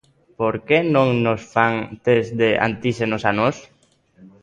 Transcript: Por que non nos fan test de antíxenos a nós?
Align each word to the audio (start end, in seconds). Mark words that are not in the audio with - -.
Por 0.39 0.55
que 0.67 0.79
non 0.95 1.07
nos 1.25 1.41
fan 1.53 1.75
test 2.05 2.29
de 2.41 2.49
antíxenos 2.67 3.23
a 3.29 3.31
nós? 3.39 3.55